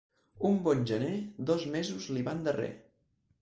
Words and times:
Un 0.47 0.55
bon 0.67 0.81
gener, 0.91 1.11
dos 1.51 1.67
mesos 1.75 2.09
li 2.17 2.25
van 2.31 2.43
darrer. 2.49 2.73